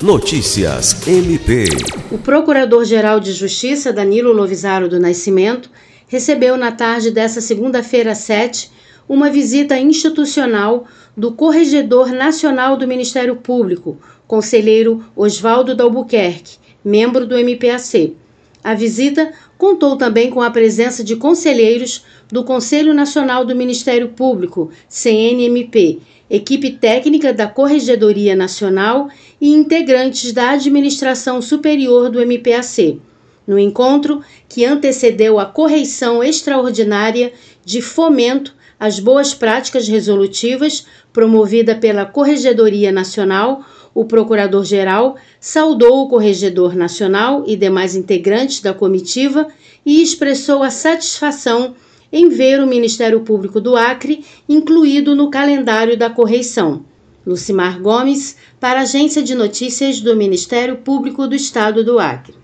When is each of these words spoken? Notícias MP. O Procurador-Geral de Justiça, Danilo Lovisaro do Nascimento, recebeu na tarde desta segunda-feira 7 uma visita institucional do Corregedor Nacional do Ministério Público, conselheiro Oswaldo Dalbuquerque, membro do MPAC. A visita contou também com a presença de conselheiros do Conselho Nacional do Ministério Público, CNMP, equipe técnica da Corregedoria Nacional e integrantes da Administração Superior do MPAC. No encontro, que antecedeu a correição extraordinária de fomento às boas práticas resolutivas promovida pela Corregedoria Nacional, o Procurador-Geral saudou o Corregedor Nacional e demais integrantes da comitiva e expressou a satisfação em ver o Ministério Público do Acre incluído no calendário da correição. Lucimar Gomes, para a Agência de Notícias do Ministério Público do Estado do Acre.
Notícias 0.00 1.08
MP. 1.08 1.64
O 2.12 2.18
Procurador-Geral 2.18 3.18
de 3.18 3.32
Justiça, 3.32 3.92
Danilo 3.92 4.32
Lovisaro 4.32 4.88
do 4.88 5.00
Nascimento, 5.00 5.68
recebeu 6.06 6.56
na 6.56 6.70
tarde 6.70 7.10
desta 7.10 7.40
segunda-feira 7.40 8.14
7 8.14 8.70
uma 9.08 9.28
visita 9.28 9.76
institucional 9.76 10.86
do 11.16 11.32
Corregedor 11.32 12.12
Nacional 12.12 12.76
do 12.76 12.86
Ministério 12.86 13.34
Público, 13.34 13.98
conselheiro 14.24 15.04
Oswaldo 15.16 15.74
Dalbuquerque, 15.74 16.58
membro 16.84 17.26
do 17.26 17.36
MPAC. 17.36 18.16
A 18.62 18.74
visita 18.74 19.32
contou 19.56 19.96
também 19.96 20.30
com 20.30 20.42
a 20.42 20.50
presença 20.50 21.04
de 21.04 21.16
conselheiros 21.16 22.04
do 22.30 22.44
Conselho 22.44 22.92
Nacional 22.92 23.44
do 23.44 23.54
Ministério 23.54 24.08
Público, 24.08 24.70
CNMP, 24.88 26.00
equipe 26.28 26.72
técnica 26.72 27.32
da 27.32 27.46
Corregedoria 27.46 28.36
Nacional 28.36 29.08
e 29.40 29.52
integrantes 29.52 30.32
da 30.32 30.50
Administração 30.50 31.40
Superior 31.40 32.10
do 32.10 32.20
MPAC. 32.20 33.00
No 33.46 33.58
encontro, 33.58 34.22
que 34.48 34.64
antecedeu 34.64 35.38
a 35.38 35.46
correição 35.46 36.22
extraordinária 36.22 37.32
de 37.64 37.80
fomento 37.80 38.54
às 38.78 39.00
boas 39.00 39.32
práticas 39.32 39.88
resolutivas 39.88 40.86
promovida 41.12 41.74
pela 41.74 42.04
Corregedoria 42.04 42.92
Nacional, 42.92 43.64
o 43.98 44.04
Procurador-Geral 44.04 45.16
saudou 45.40 46.04
o 46.04 46.08
Corregedor 46.08 46.76
Nacional 46.76 47.42
e 47.48 47.56
demais 47.56 47.96
integrantes 47.96 48.60
da 48.60 48.72
comitiva 48.72 49.48
e 49.84 50.00
expressou 50.00 50.62
a 50.62 50.70
satisfação 50.70 51.74
em 52.12 52.28
ver 52.28 52.62
o 52.62 52.66
Ministério 52.66 53.22
Público 53.22 53.60
do 53.60 53.74
Acre 53.74 54.24
incluído 54.48 55.16
no 55.16 55.32
calendário 55.32 55.98
da 55.98 56.08
correição. 56.08 56.84
Lucimar 57.26 57.82
Gomes, 57.82 58.36
para 58.60 58.78
a 58.78 58.82
Agência 58.82 59.20
de 59.20 59.34
Notícias 59.34 60.00
do 60.00 60.14
Ministério 60.14 60.76
Público 60.76 61.26
do 61.26 61.34
Estado 61.34 61.82
do 61.82 61.98
Acre. 61.98 62.37